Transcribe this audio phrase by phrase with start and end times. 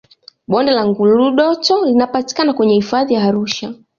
[0.47, 3.73] bonde la ngurdoto linapatikana kwenye hifadhi ya arusha